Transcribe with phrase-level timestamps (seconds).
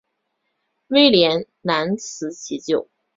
[0.87, 2.89] 威廉难辞其咎。